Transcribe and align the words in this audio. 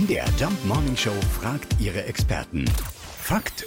MDR 0.00 0.24
Jump 0.38 0.64
Morning 0.64 0.96
Show 0.96 1.12
fragt 1.38 1.78
ihre 1.78 2.04
Experten. 2.04 2.64
Fakt 3.20 3.66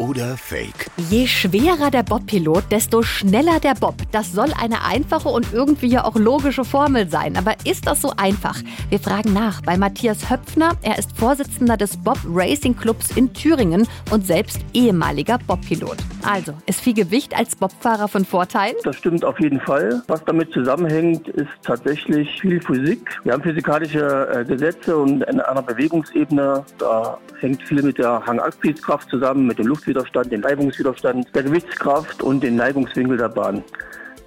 oder 0.00 0.36
Fake? 0.36 0.90
Je 0.96 1.26
schwerer 1.26 1.90
der 1.90 2.02
Bobpilot, 2.02 2.64
desto 2.70 3.02
schneller 3.02 3.60
der 3.60 3.74
Bob. 3.74 3.96
Das 4.12 4.32
soll 4.32 4.48
eine 4.60 4.82
einfache 4.84 5.28
und 5.28 5.52
irgendwie 5.52 5.88
ja 5.88 6.04
auch 6.04 6.16
logische 6.16 6.64
Formel 6.64 7.08
sein. 7.08 7.36
Aber 7.36 7.54
ist 7.64 7.86
das 7.86 8.00
so 8.00 8.12
einfach? 8.16 8.58
Wir 8.88 8.98
fragen 8.98 9.32
nach 9.32 9.60
bei 9.60 9.76
Matthias 9.76 10.30
Höpfner. 10.30 10.72
Er 10.82 10.98
ist 10.98 11.16
Vorsitzender 11.16 11.76
des 11.76 11.98
Bob 11.98 12.18
Racing 12.26 12.76
Clubs 12.76 13.10
in 13.16 13.32
Thüringen 13.32 13.86
und 14.10 14.26
selbst 14.26 14.60
ehemaliger 14.72 15.38
Bobpilot. 15.46 15.98
Also, 16.22 16.54
ist 16.66 16.80
viel 16.80 16.94
Gewicht 16.94 17.36
als 17.36 17.54
Bobfahrer 17.56 18.08
von 18.08 18.24
Vorteil? 18.24 18.74
Das 18.84 18.96
stimmt 18.96 19.24
auf 19.24 19.38
jeden 19.40 19.60
Fall. 19.60 20.02
Was 20.08 20.24
damit 20.24 20.52
zusammenhängt, 20.52 21.28
ist 21.28 21.50
tatsächlich 21.62 22.40
viel 22.40 22.60
Physik. 22.62 23.20
Wir 23.24 23.34
haben 23.34 23.42
physikalische 23.42 24.28
äh, 24.32 24.44
Gesetze 24.44 24.96
und 24.96 25.22
in 25.24 25.40
einer 25.40 25.62
Bewegungsebene, 25.62 26.64
da 26.78 27.18
hängt 27.40 27.62
viel 27.62 27.82
mit 27.82 27.98
der 27.98 28.24
Hangaktivkraft 28.24 29.08
zusammen, 29.10 29.46
mit 29.46 29.58
dem 29.58 29.66
Luftwiderstand, 29.92 30.32
dem 30.32 30.44
Reibungswiderstand, 30.44 31.34
der 31.34 31.42
Gewichtskraft 31.42 32.22
und 32.22 32.42
dem 32.42 32.56
Neigungswinkel 32.56 33.16
der 33.16 33.28
Bahn. 33.28 33.64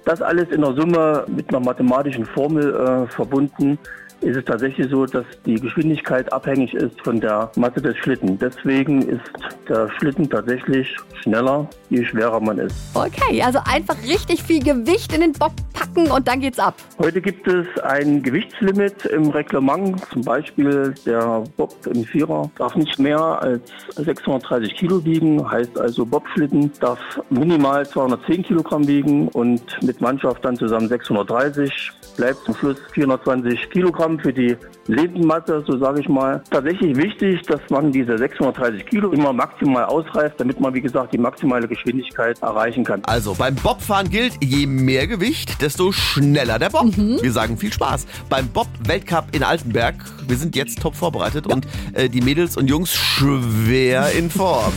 Das 0.04 0.20
alles 0.20 0.50
in 0.50 0.60
der 0.60 0.74
Summe 0.74 1.24
mit 1.28 1.48
einer 1.48 1.60
mathematischen 1.60 2.26
Formel 2.26 2.74
äh, 2.74 3.06
verbunden 3.06 3.78
ist 4.24 4.36
es 4.36 4.44
tatsächlich 4.44 4.88
so, 4.90 5.04
dass 5.04 5.24
die 5.44 5.56
Geschwindigkeit 5.56 6.32
abhängig 6.32 6.72
ist 6.74 6.98
von 7.02 7.20
der 7.20 7.50
Masse 7.56 7.80
des 7.80 7.96
Schlitten. 7.98 8.38
Deswegen 8.38 9.02
ist 9.02 9.20
der 9.68 9.90
Schlitten 9.98 10.28
tatsächlich 10.28 10.96
schneller, 11.22 11.68
je 11.90 12.04
schwerer 12.04 12.40
man 12.40 12.58
ist. 12.58 12.74
Okay, 12.94 13.42
also 13.42 13.58
einfach 13.66 13.96
richtig 14.02 14.42
viel 14.42 14.62
Gewicht 14.62 15.12
in 15.14 15.20
den 15.20 15.32
Bob 15.32 15.52
packen 15.72 16.10
und 16.10 16.26
dann 16.26 16.40
geht's 16.40 16.58
ab. 16.58 16.74
Heute 16.98 17.20
gibt 17.20 17.46
es 17.46 17.66
ein 17.82 18.22
Gewichtslimit 18.22 19.04
im 19.06 19.28
Reglement. 19.30 20.00
Zum 20.10 20.22
Beispiel 20.22 20.94
der 21.04 21.44
Bob 21.56 21.74
im 21.86 22.04
Vierer 22.04 22.50
darf 22.56 22.74
nicht 22.76 22.98
mehr 22.98 23.20
als 23.20 23.70
630 23.96 24.74
Kilo 24.74 25.04
wiegen. 25.04 25.50
Heißt 25.50 25.78
also 25.78 26.06
Bobschlitten 26.06 26.72
darf 26.80 26.98
minimal 27.28 27.86
210 27.86 28.42
Kilogramm 28.42 28.86
wiegen 28.86 29.28
und 29.28 29.62
mit 29.82 29.93
Mannschaft 30.00 30.44
dann 30.44 30.56
zusammen 30.56 30.88
630. 30.88 31.90
Bleibt 32.16 32.44
zum 32.44 32.54
Schluss 32.54 32.76
420 32.92 33.70
Kilogramm 33.70 34.18
für 34.18 34.32
die 34.32 34.56
Lebensmasse, 34.86 35.64
so 35.66 35.78
sage 35.78 36.00
ich 36.00 36.08
mal. 36.08 36.42
Tatsächlich 36.50 36.96
wichtig, 36.96 37.42
dass 37.42 37.60
man 37.70 37.90
diese 37.90 38.16
630 38.16 38.86
Kilo 38.86 39.10
immer 39.10 39.32
maximal 39.32 39.84
ausreißt, 39.84 40.34
damit 40.38 40.60
man, 40.60 40.74
wie 40.74 40.80
gesagt, 40.80 41.12
die 41.12 41.18
maximale 41.18 41.66
Geschwindigkeit 41.66 42.40
erreichen 42.42 42.84
kann. 42.84 43.02
Also 43.06 43.34
beim 43.34 43.54
Bobfahren 43.56 44.08
gilt, 44.10 44.34
je 44.42 44.66
mehr 44.66 45.06
Gewicht, 45.06 45.60
desto 45.60 45.92
schneller 45.92 46.58
der 46.58 46.70
Bob. 46.70 46.96
Wir 46.96 47.32
sagen 47.32 47.56
viel 47.56 47.72
Spaß. 47.72 48.06
Beim 48.28 48.48
Bob-Weltcup 48.48 49.26
in 49.32 49.42
Altenberg, 49.42 49.96
wir 50.26 50.36
sind 50.36 50.54
jetzt 50.56 50.80
top 50.80 50.94
vorbereitet 50.94 51.46
und 51.46 51.66
äh, 51.94 52.08
die 52.08 52.20
Mädels 52.20 52.56
und 52.56 52.68
Jungs 52.68 52.92
schwer 52.92 54.12
in 54.12 54.30
Form. 54.30 54.72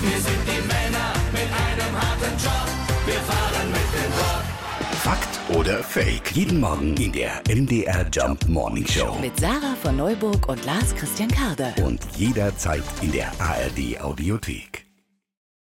Oder 5.49 5.83
Fake? 5.83 6.31
Jeden 6.33 6.59
Morgen 6.59 6.95
in 6.97 7.11
der 7.11 7.41
MDR 7.47 8.05
Jump 8.11 8.47
Morning 8.47 8.85
Show. 8.87 9.17
Mit 9.21 9.39
Sarah 9.39 9.75
von 9.81 9.97
Neuburg 9.97 10.47
und 10.47 10.65
Lars 10.65 10.95
Christian 10.95 11.29
Karde. 11.29 11.73
Und 11.83 12.01
jederzeit 12.15 12.83
in 13.01 13.11
der 13.11 13.31
ARD 13.39 14.01
Audiothek. 14.01 14.86